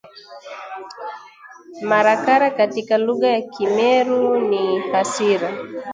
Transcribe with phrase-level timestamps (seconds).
[1.83, 5.51] Marakara katika lugha ya Kimeru ni hasira